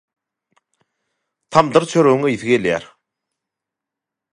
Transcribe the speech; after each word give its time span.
Tamdyr 1.51 1.83
çöregiň 1.91 2.25
ysy 2.33 2.45
gelýär 2.51 2.83